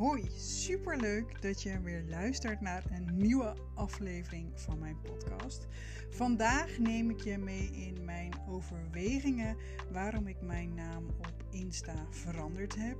Hoi, 0.00 0.30
superleuk 0.36 1.42
dat 1.42 1.62
je 1.62 1.80
weer 1.80 2.04
luistert 2.08 2.60
naar 2.60 2.84
een 2.90 3.16
nieuwe 3.16 3.54
aflevering 3.74 4.52
van 4.54 4.78
mijn 4.78 5.00
podcast. 5.02 5.66
Vandaag 6.10 6.78
neem 6.78 7.10
ik 7.10 7.20
je 7.20 7.38
mee 7.38 7.70
in 7.70 8.04
mijn 8.04 8.32
overwegingen 8.48 9.56
waarom 9.92 10.26
ik 10.26 10.40
mijn 10.42 10.74
naam 10.74 11.06
op 11.06 11.44
Insta 11.50 12.06
veranderd 12.10 12.74
heb 12.76 12.98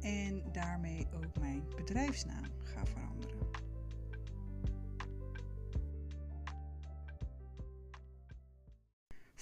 en 0.00 0.42
daarmee 0.52 1.06
ook 1.14 1.40
mijn 1.40 1.62
bedrijfsnaam 1.76 2.44
ga 2.62 2.86
veranderen. 2.86 3.43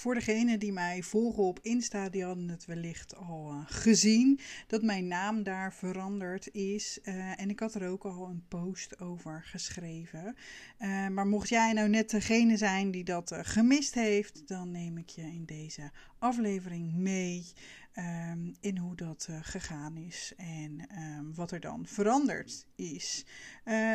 Voor 0.02 0.14
degenen 0.14 0.58
die 0.58 0.72
mij 0.72 1.02
volgen 1.02 1.42
op 1.42 1.58
Insta, 1.62 2.08
die 2.08 2.24
hadden 2.24 2.48
het 2.48 2.64
wellicht 2.64 3.16
al 3.16 3.52
uh, 3.52 3.60
gezien 3.66 4.40
dat 4.66 4.82
mijn 4.82 5.06
naam 5.06 5.42
daar 5.42 5.74
veranderd 5.74 6.54
is. 6.54 6.98
Uh, 7.02 7.40
en 7.40 7.50
ik 7.50 7.60
had 7.60 7.74
er 7.74 7.88
ook 7.88 8.04
al 8.04 8.28
een 8.28 8.44
post 8.48 9.00
over 9.00 9.42
geschreven. 9.44 10.36
Uh, 10.78 11.08
maar 11.08 11.26
mocht 11.26 11.48
jij 11.48 11.72
nou 11.72 11.88
net 11.88 12.10
degene 12.10 12.56
zijn 12.56 12.90
die 12.90 13.04
dat 13.04 13.32
gemist 13.42 13.94
heeft, 13.94 14.48
dan 14.48 14.70
neem 14.70 14.98
ik 14.98 15.08
je 15.08 15.22
in 15.22 15.44
deze 15.44 15.90
aflevering 16.18 16.92
mee 16.94 17.44
um, 18.32 18.56
in 18.60 18.78
hoe 18.78 18.96
dat 18.96 19.28
gegaan 19.42 19.96
is 19.96 20.32
en 20.36 20.88
um, 20.98 21.34
wat 21.34 21.50
er 21.50 21.60
dan 21.60 21.86
veranderd 21.86 22.66
is. 22.76 23.24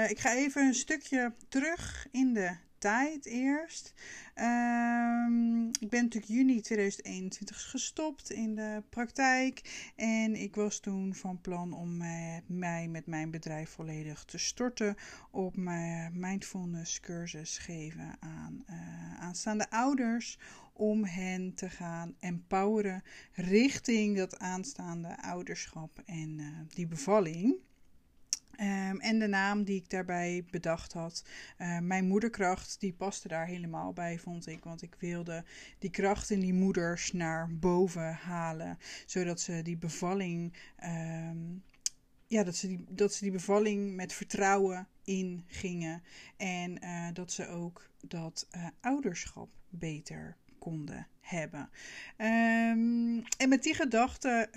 ik 0.08 0.20
ga 0.20 0.36
even 0.36 0.66
een 0.66 0.74
stukje 0.74 1.34
terug 1.50 2.08
in 2.12 2.34
de 2.34 2.56
tijd 2.78 3.26
eerst. 3.26 3.94
Um, 4.36 5.68
ik 5.80 5.90
ben 5.90 6.04
natuurlijk 6.04 6.32
juni 6.32 6.62
2021 6.62 7.70
gestopt 7.70 8.32
in 8.32 8.56
de 8.56 8.84
praktijk. 8.90 9.90
En 9.96 10.36
ik 10.36 10.56
was 10.56 10.80
toen 10.80 11.16
van 11.16 11.42
plan 11.42 11.74
om 11.74 11.98
mij, 12.46 12.88
met 12.88 13.06
mijn 13.06 13.32
bedrijf 13.32 13.70
volledig 13.70 14.24
te 14.24 14.38
storten 14.38 14.96
op 15.32 15.56
mijn 15.56 16.20
mindfulness 16.20 17.00
cursus 17.00 17.58
geven 17.58 18.16
aan 18.20 18.64
uh, 18.70 19.20
aanstaande 19.20 19.70
ouders. 19.70 20.40
Om 20.74 21.04
hen 21.04 21.54
te 21.54 21.70
gaan 21.70 22.16
empoweren 22.20 23.04
richting 23.34 24.18
dat 24.18 24.40
aanstaande 24.40 25.22
ouderschap 25.22 26.02
en 26.06 26.40
uh, 26.40 26.48
die 26.68 26.88
bevalling. 26.88 27.56
Um, 28.60 29.00
en 29.00 29.20
de 29.20 29.28
naam 29.28 29.64
die 29.64 29.76
ik 29.76 29.90
daarbij 29.90 30.46
bedacht 30.52 30.94
had, 30.94 31.24
uh, 31.58 31.80
mijn 31.80 32.08
moederkracht, 32.08 32.80
die 32.80 32.94
paste 32.94 33.28
daar 33.28 33.46
helemaal 33.46 33.94
bij, 33.94 34.20
vond 34.20 34.48
ik. 34.48 34.64
Want 34.64 34.82
ik 34.82 34.96
wilde 35.00 35.44
die 35.80 35.90
kracht 35.90 36.30
in 36.30 36.40
die 36.40 36.54
moeders 36.54 37.12
naar 37.12 37.50
boven 37.56 38.14
halen, 38.14 38.78
zodat 39.06 39.42
ze 39.42 39.62
die 39.62 39.78
bevalling, 39.78 40.54
um, 40.84 41.64
ja, 42.28 42.44
dat 42.44 42.56
ze 42.56 42.68
die, 42.68 42.86
dat 42.90 43.14
ze 43.14 43.24
die 43.24 43.32
bevalling 43.32 43.96
met 43.96 44.14
vertrouwen 44.14 44.88
ingingen. 45.04 46.04
En 46.38 46.84
uh, 46.84 47.08
dat 47.14 47.32
ze 47.32 47.48
ook 47.48 47.90
dat 48.08 48.48
uh, 48.56 48.68
ouderschap 48.82 49.50
beter 49.70 50.38
konden 50.60 51.08
hebben. 51.30 51.70
Um, 52.18 53.24
en 53.38 53.50
met 53.50 53.64
die 53.64 53.74
gedachte 53.74 54.48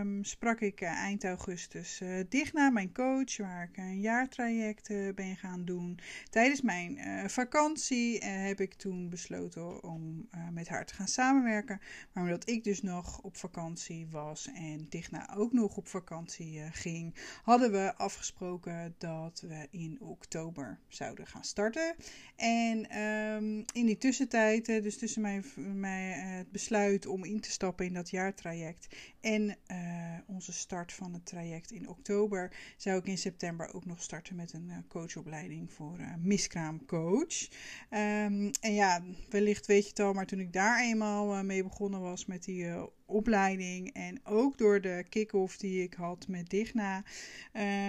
um, 0.00 0.24
sprak 0.24 0.60
ik 0.60 0.80
uh, 0.80 0.88
eind 0.88 1.24
augustus 1.24 2.00
uh, 2.00 2.24
Digna, 2.28 2.70
mijn 2.70 2.92
coach, 2.92 3.36
waar 3.36 3.68
ik 3.72 3.76
een 3.76 4.00
jaartraject 4.00 4.90
uh, 4.90 5.14
ben 5.14 5.36
gaan 5.36 5.64
doen. 5.64 5.98
Tijdens 6.30 6.60
mijn 6.60 6.98
vakantie 7.30 8.24
heb 8.24 8.60
ik 8.60 8.74
toen 8.74 9.08
besloten 9.08 9.82
om 9.82 10.28
met 10.50 10.68
haar 10.68 10.86
te 10.86 10.94
gaan 10.94 11.08
samenwerken. 11.08 11.80
Maar 12.12 12.24
omdat 12.24 12.48
ik 12.48 12.64
dus 12.64 12.82
nog 12.82 13.20
op 13.20 13.36
vakantie 13.36 14.06
was 14.10 14.48
en 14.54 14.86
Digna 14.88 15.34
ook 15.36 15.52
nog 15.52 15.76
op 15.76 15.88
vakantie 15.88 16.60
ging, 16.72 17.14
hadden 17.42 17.72
we 17.72 17.94
afgesproken 17.96 18.94
dat 18.98 19.44
we 19.46 19.68
in 19.70 19.98
oktober 20.00 20.78
zouden 20.88 21.26
gaan 21.26 21.44
starten. 21.44 21.94
En 22.36 22.98
um, 23.00 23.64
in 23.72 23.86
die 23.86 23.98
tussentijd, 23.98 24.66
dus 24.66 24.98
tussen 24.98 25.22
mijn, 25.22 25.44
mijn 25.74 26.19
het 26.26 26.50
besluit 26.50 27.06
om 27.06 27.24
in 27.24 27.40
te 27.40 27.50
stappen 27.50 27.86
in 27.86 27.94
dat 27.94 28.10
jaartraject. 28.10 28.96
En 29.20 29.42
uh, 29.48 30.09
onze 30.40 30.52
start 30.52 30.92
van 30.92 31.12
het 31.12 31.26
traject 31.26 31.70
in 31.70 31.88
oktober, 31.88 32.52
zou 32.76 32.98
ik 32.98 33.06
in 33.06 33.18
september 33.18 33.74
ook 33.74 33.86
nog 33.86 34.02
starten 34.02 34.36
met 34.36 34.52
een 34.52 34.66
uh, 34.68 34.76
coachopleiding 34.88 35.72
voor 35.72 35.96
uh, 35.98 36.06
miskraamcoach. 36.18 37.48
Um, 37.90 38.50
en 38.60 38.74
ja, 38.74 39.02
wellicht 39.28 39.66
weet 39.66 39.82
je 39.82 39.88
het 39.88 40.00
al, 40.00 40.12
maar 40.12 40.26
toen 40.26 40.40
ik 40.40 40.52
daar 40.52 40.80
eenmaal 40.80 41.44
mee 41.44 41.62
begonnen 41.62 42.00
was 42.00 42.26
met 42.26 42.44
die 42.44 42.66
opleiding 43.06 43.92
en 43.92 44.20
ook 44.24 44.58
door 44.58 44.80
de 44.80 45.04
kick-off 45.08 45.56
die 45.56 45.82
ik 45.82 45.94
had 45.94 46.28
met 46.28 46.50
Digna, 46.50 47.04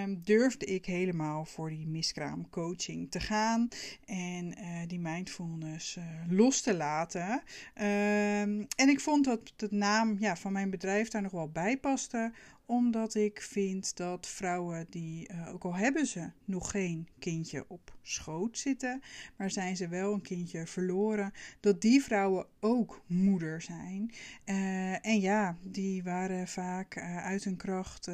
um, 0.02 0.20
durfde 0.24 0.66
ik 0.66 0.86
helemaal 0.86 1.44
voor 1.44 1.70
die 1.70 1.86
miskraamcoaching 1.86 3.10
te 3.10 3.20
gaan 3.20 3.68
en 4.04 4.54
die 4.86 4.98
mindfulness 4.98 5.98
los 6.28 6.60
te 6.60 6.74
laten. 6.74 7.30
Um, 7.30 8.66
en 8.76 8.88
ik 8.88 9.00
vond 9.00 9.24
dat 9.24 9.52
de 9.56 9.68
naam 9.70 10.16
ja, 10.20 10.36
van 10.36 10.52
mijn 10.52 10.70
bedrijf 10.70 11.08
daar 11.08 11.22
nog 11.22 11.32
wel 11.32 11.48
bij 11.48 11.76
paste, 11.76 12.32
omdat 12.66 13.14
ik 13.14 13.42
vind 13.42 13.96
dat 13.96 14.28
vrouwen 14.28 14.86
die, 14.90 15.28
uh, 15.32 15.54
ook 15.54 15.64
al 15.64 15.74
hebben 15.74 16.06
ze 16.06 16.30
nog 16.44 16.70
geen 16.70 17.08
kindje 17.18 17.64
op 17.68 17.96
schoot 18.02 18.58
zitten, 18.58 19.02
maar 19.36 19.50
zijn 19.50 19.76
ze 19.76 19.88
wel 19.88 20.12
een 20.12 20.22
kindje 20.22 20.66
verloren, 20.66 21.32
dat 21.60 21.80
die 21.80 22.02
vrouwen 22.02 22.46
ook 22.60 23.02
moeder 23.06 23.62
zijn. 23.62 24.10
Uh, 24.46 25.06
en 25.06 25.20
ja, 25.20 25.56
die 25.62 26.02
waren 26.02 26.48
vaak 26.48 26.96
uh, 26.96 27.24
uit 27.24 27.44
hun 27.44 27.56
kracht 27.56 28.06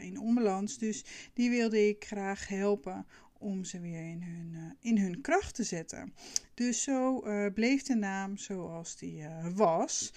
in 0.00 0.18
onbalans, 0.18 0.78
dus 0.78 1.04
die 1.32 1.50
wilde 1.50 1.88
ik 1.88 2.04
graag 2.04 2.48
helpen 2.48 3.06
om 3.38 3.64
ze 3.64 3.80
weer 3.80 4.10
in 4.10 4.22
hun, 4.22 4.76
in 4.80 4.98
hun 4.98 5.20
kracht 5.20 5.54
te 5.54 5.64
zetten. 5.64 6.12
Dus 6.54 6.82
zo 6.82 7.22
uh, 7.26 7.46
bleef 7.54 7.82
de 7.82 7.94
naam 7.94 8.36
zoals 8.36 8.96
die 8.96 9.18
uh, 9.18 9.46
was. 9.54 10.12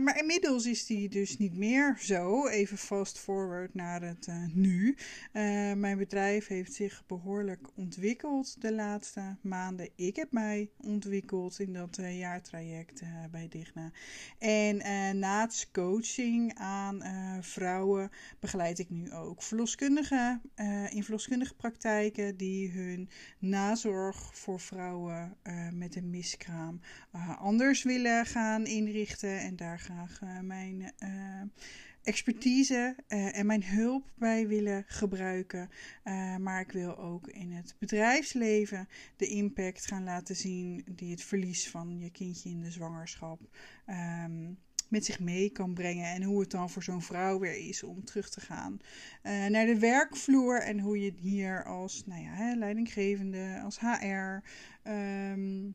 maar 0.00 0.18
inmiddels 0.18 0.66
is 0.66 0.86
die 0.86 1.08
dus 1.08 1.38
niet 1.38 1.56
meer 1.56 1.96
zo. 2.00 2.46
Even 2.46 2.78
fast 2.78 3.18
forward 3.18 3.74
naar 3.74 4.02
het 4.02 4.28
nu. 4.54 4.96
mijn 5.76 5.98
bedrijf 5.98 6.46
heeft 6.46 6.72
zich 6.72 7.02
behoorlijk 7.06 7.68
ontwikkeld 7.74 8.60
de 8.60 8.72
laatste 8.72 9.36
maanden. 9.40 9.90
Ik 9.96 10.16
heb 10.16 10.32
mij 10.32 10.70
ontwikkeld 10.76 11.58
in 11.58 11.72
dat 11.72 11.98
jaartraject 12.02 13.02
bij 13.30 13.48
Digna. 13.48 13.90
En 14.38 14.78
naast 15.18 15.70
coaching 15.70 16.54
aan 16.54 17.02
vrouwen 17.40 18.10
begeleid 18.40 18.78
ik 18.78 18.90
nu 18.90 19.12
ook 19.12 19.42
verloskundigen 19.42 20.42
in 20.90 21.02
verloskundige 21.02 21.54
praktijken 21.54 22.36
die 22.36 22.70
hun 22.70 23.10
nazorg 23.38 24.36
voor 24.36 24.60
vrouwen 24.60 25.36
uh, 25.48 25.68
met 25.72 25.96
een 25.96 26.10
miskraam 26.10 26.80
anders 27.38 27.82
willen 27.82 28.26
gaan 28.26 28.66
inrichten 28.66 29.40
en 29.40 29.56
daar 29.56 29.78
graag 29.78 30.20
uh, 30.22 30.40
mijn 30.40 30.92
expertise 32.02 32.96
en 33.08 33.46
mijn 33.46 33.64
hulp 33.64 34.10
bij 34.14 34.46
willen 34.46 34.84
gebruiken. 34.86 35.70
maar 36.38 36.60
ik 36.60 36.72
wil 36.72 36.98
ook 36.98 37.28
in 37.28 37.52
het 37.52 37.76
bedrijfsleven 37.78 38.88
de 39.16 39.26
impact 39.26 39.86
gaan 39.86 40.04
laten 40.04 40.36
zien 40.36 40.84
die 40.90 41.10
het 41.10 41.22
verlies 41.22 41.70
van 41.70 41.98
je 41.98 42.10
kindje 42.10 42.50
in 42.50 42.60
de 42.60 42.70
zwangerschap. 42.70 43.40
Um, 43.86 44.58
met 44.88 45.04
zich 45.04 45.20
mee 45.20 45.50
kan 45.50 45.74
brengen. 45.74 46.06
En 46.06 46.22
hoe 46.22 46.40
het 46.40 46.50
dan 46.50 46.70
voor 46.70 46.82
zo'n 46.82 47.02
vrouw 47.02 47.38
weer 47.38 47.68
is 47.68 47.82
om 47.82 48.04
terug 48.04 48.30
te 48.30 48.40
gaan 48.40 48.78
uh, 49.22 49.46
naar 49.46 49.66
de 49.66 49.78
werkvloer. 49.78 50.60
En 50.60 50.80
hoe 50.80 51.00
je 51.00 51.12
hier 51.16 51.64
als 51.64 52.02
nou 52.06 52.22
ja, 52.22 52.54
leidinggevende, 52.56 53.60
als 53.64 53.78
HR. 53.80 54.42
Ehm, 54.82 55.70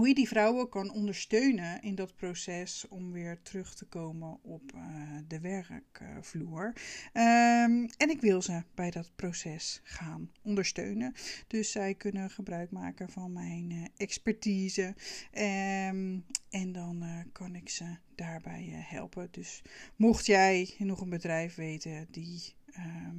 hoe 0.00 0.08
je 0.08 0.14
die 0.14 0.28
vrouwen 0.28 0.68
kan 0.68 0.92
ondersteunen 0.92 1.82
in 1.82 1.94
dat 1.94 2.16
proces 2.16 2.88
om 2.88 3.12
weer 3.12 3.42
terug 3.42 3.74
te 3.74 3.84
komen 3.84 4.38
op 4.42 4.72
uh, 4.74 4.82
de 5.28 5.40
werkvloer. 5.40 6.66
Um, 6.66 7.88
en 7.96 8.10
ik 8.10 8.20
wil 8.20 8.42
ze 8.42 8.62
bij 8.74 8.90
dat 8.90 9.10
proces 9.16 9.80
gaan 9.82 10.30
ondersteunen. 10.42 11.14
Dus 11.46 11.70
zij 11.70 11.94
kunnen 11.94 12.30
gebruik 12.30 12.70
maken 12.70 13.10
van 13.10 13.32
mijn 13.32 13.70
uh, 13.70 13.84
expertise. 13.96 14.94
Um, 15.32 16.24
en 16.50 16.72
dan 16.72 17.02
uh, 17.02 17.18
kan 17.32 17.54
ik 17.54 17.68
ze 17.68 17.96
daarbij 18.14 18.84
helpen. 18.88 19.28
Dus 19.30 19.62
mocht 19.96 20.26
jij 20.26 20.74
nog 20.78 21.00
een 21.00 21.10
bedrijf 21.10 21.54
weten 21.54 22.06
die 22.10 22.54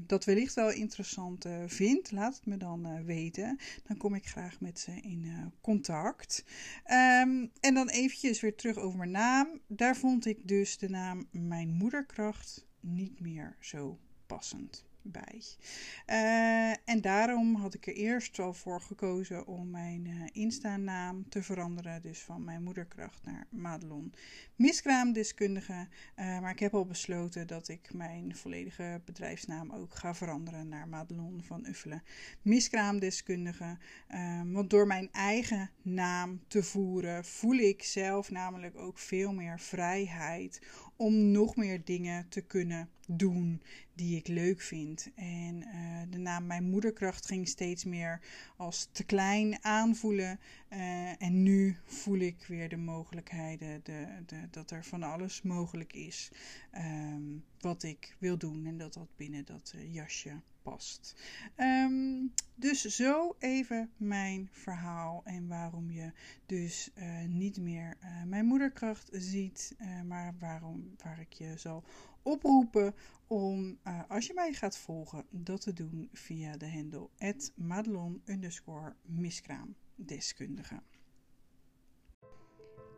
dat 0.05 0.25
wellicht 0.25 0.53
wel 0.53 0.71
interessant 0.71 1.45
uh, 1.45 1.63
vindt, 1.67 2.11
laat 2.11 2.35
het 2.35 2.45
me 2.45 2.57
dan 2.57 2.87
uh, 2.87 3.05
weten. 3.05 3.59
Dan 3.83 3.97
kom 3.97 4.15
ik 4.15 4.27
graag 4.27 4.59
met 4.59 4.79
ze 4.79 4.91
in 4.91 5.23
uh, 5.25 5.45
contact. 5.61 6.43
Um, 6.85 7.51
en 7.59 7.73
dan 7.73 7.89
eventjes 7.89 8.41
weer 8.41 8.55
terug 8.55 8.77
over 8.77 8.97
mijn 8.97 9.11
naam. 9.11 9.59
Daar 9.67 9.95
vond 9.95 10.25
ik 10.25 10.47
dus 10.47 10.77
de 10.77 10.89
naam 10.89 11.27
Mijn 11.31 11.69
Moederkracht 11.69 12.67
niet 12.79 13.19
meer 13.19 13.55
zo 13.59 13.99
passend. 14.25 14.85
Bij. 15.03 15.41
Uh, 16.07 16.69
en 16.89 17.01
daarom 17.01 17.55
had 17.55 17.73
ik 17.73 17.87
er 17.87 17.93
eerst 17.93 18.39
al 18.39 18.53
voor 18.53 18.81
gekozen 18.81 19.47
om 19.47 19.69
mijn 19.69 20.05
uh, 20.05 20.23
Insta-naam 20.31 21.29
te 21.29 21.43
veranderen. 21.43 22.01
Dus 22.01 22.19
van 22.19 22.43
mijn 22.43 22.63
moederkracht 22.63 23.23
naar 23.23 23.47
Madelon 23.49 24.13
Miskraamdeskundige. 24.55 25.87
Uh, 26.15 26.39
maar 26.39 26.51
ik 26.51 26.59
heb 26.59 26.73
al 26.73 26.85
besloten 26.85 27.47
dat 27.47 27.67
ik 27.67 27.93
mijn 27.93 28.35
volledige 28.35 29.01
bedrijfsnaam 29.05 29.71
ook 29.71 29.95
ga 29.95 30.15
veranderen 30.15 30.69
naar 30.69 30.87
Madelon 30.87 31.43
van 31.43 31.65
Uffelen 31.67 32.03
Miskraamdeskundige. 32.41 33.77
want 34.45 34.69
door 34.69 34.87
mijn 34.87 35.09
eigen 35.11 35.69
naam 35.81 36.41
te 36.47 36.63
voeren 36.63 37.25
voel 37.25 37.55
ik 37.55 37.83
zelf 37.83 38.31
namelijk 38.31 38.77
ook 38.77 38.97
veel 38.97 39.33
meer 39.33 39.59
vrijheid 39.59 40.61
om 40.95 41.31
nog 41.31 41.55
meer 41.55 41.83
dingen 41.83 42.29
te 42.29 42.41
kunnen 42.41 42.89
doen 43.17 43.61
die 43.93 44.17
ik 44.17 44.27
leuk 44.27 44.61
vind. 44.61 45.11
En 45.15 45.55
uh, 45.55 46.01
de 46.09 46.17
naam 46.17 46.45
Mijn 46.45 46.63
Moederkracht 46.63 47.25
ging 47.25 47.47
steeds 47.47 47.83
meer 47.83 48.21
als 48.57 48.87
te 48.91 49.03
klein 49.03 49.63
aanvoelen. 49.63 50.39
Uh, 50.69 51.21
en 51.21 51.43
nu 51.43 51.77
voel 51.85 52.19
ik 52.19 52.45
weer 52.47 52.69
de 52.69 52.77
mogelijkheden, 52.77 53.79
de, 53.83 54.07
de, 54.25 54.47
dat 54.51 54.71
er 54.71 54.85
van 54.85 55.03
alles 55.03 55.41
mogelijk 55.41 55.93
is 55.93 56.31
um, 56.75 57.43
wat 57.59 57.83
ik 57.83 58.15
wil 58.19 58.37
doen. 58.37 58.65
En 58.65 58.77
dat 58.77 58.93
dat 58.93 59.15
binnen 59.15 59.45
dat 59.45 59.73
uh, 59.75 59.93
jasje 59.93 60.41
past. 60.61 61.15
Um, 61.57 62.33
dus 62.55 62.81
zo 62.81 63.35
even 63.39 63.91
mijn 63.97 64.49
verhaal 64.51 65.21
en 65.23 65.47
waarom 65.47 65.91
je 65.91 66.11
dus 66.45 66.91
uh, 66.97 67.23
niet 67.27 67.57
meer 67.57 67.97
uh, 68.03 68.23
mijn 68.23 68.45
moederkracht 68.45 69.09
ziet, 69.11 69.75
uh, 69.79 70.01
maar 70.01 70.35
waarom, 70.39 70.95
waar 71.03 71.19
ik 71.19 71.33
je 71.33 71.53
zal 71.57 71.83
oproepen 72.21 72.95
om, 73.27 73.79
als 74.07 74.27
je 74.27 74.33
mij 74.33 74.53
gaat 74.53 74.77
volgen, 74.77 75.25
dat 75.29 75.61
te 75.61 75.73
doen 75.73 76.09
via 76.13 76.57
de 76.57 76.71
handle 76.71 77.09
miskraamdeskundige. 79.05 80.81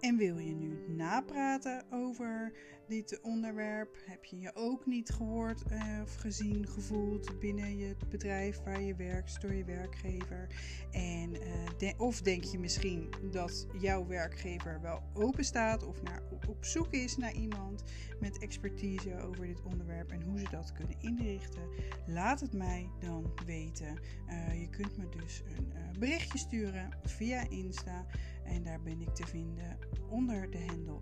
En 0.04 0.18
wil 0.18 0.38
je 0.38 0.56
nu 0.56 0.86
napraten 0.88 1.84
over 1.92 2.54
dit 2.88 3.20
onderwerp? 3.22 3.98
Heb 4.06 4.26
je 4.26 4.40
je 4.40 4.52
ook 4.56 4.86
niet 4.86 5.10
gehoord 5.10 5.64
uh, 5.72 6.02
of 6.02 6.16
gezien, 6.16 6.68
gevoeld 6.68 7.40
binnen 7.40 7.78
je 7.78 7.96
bedrijf 8.10 8.64
waar 8.64 8.82
je 8.82 8.96
werkt 8.96 9.42
door 9.42 9.54
je 9.54 9.64
werkgever? 9.64 10.48
En, 10.92 11.32
de, 11.78 11.94
of 11.98 12.22
denk 12.22 12.44
je 12.44 12.60
misschien 12.60 13.14
dat 13.32 13.68
jouw 13.80 14.08
werkgever 14.08 14.82
wel 14.82 15.04
open 15.14 15.44
staat 15.44 15.84
of 15.84 16.02
naar, 16.02 16.24
op 16.48 16.66
zoek 16.66 16.92
is 16.92 17.18
naar 17.18 17.34
iemand 17.34 17.84
met 18.20 18.40
expertise 18.40 19.22
over 19.22 19.48
dit 19.48 19.62
onderwerp 19.62 20.12
en 20.12 20.22
hoe 20.22 20.40
ze 20.40 20.50
dat 20.50 20.72
kunnen 20.72 20.98
inrichten? 21.00 21.70
Laat 22.08 22.40
het 22.40 22.54
mij 22.54 22.90
dan 23.00 23.34
weten. 23.46 24.00
Uh, 24.28 24.62
je 24.62 24.70
kunt 24.70 24.98
me 24.98 25.10
dus 25.10 25.44
een 25.58 26.00
berichtje 26.00 26.38
sturen 26.38 26.90
via 27.04 27.50
Insta. 27.50 28.06
En 28.44 28.64
daar 28.64 28.82
ben 28.82 29.02
ik 29.02 29.16
te 29.16 29.26
vinden 29.26 29.78
onder 30.10 30.52
de 30.52 30.66
handle 30.66 31.02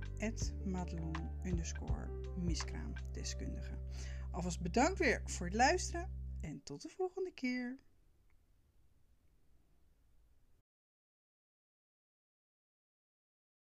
madelon 0.66 1.16
underscore 1.46 2.08
miskraamdeskundige. 2.38 3.78
Alvast 4.32 4.62
bedankt 4.62 5.00
weer 5.00 5.22
voor 5.26 5.46
het 5.46 5.56
luisteren 5.56 6.10
en 6.42 6.64
tot 6.64 6.82
de 6.82 6.90
volgende 6.90 7.32
keer. 7.34 7.80